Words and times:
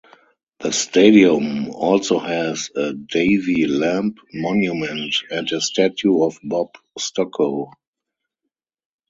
The 0.61 0.71
stadium 0.71 1.69
also 1.69 2.17
has 2.17 2.71
a 2.75 2.91
Davy 2.91 3.67
lamp 3.67 4.17
monument, 4.33 5.15
and 5.29 5.47
a 5.51 5.61
statue 5.61 6.23
of 6.23 6.39
Bob 6.41 6.73
Stokoe. 6.97 7.71